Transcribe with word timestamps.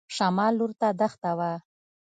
شمال 0.15 0.53
لور 0.59 0.71
ته 0.79 0.87
دښته 0.99 1.31
وه. 1.37 1.51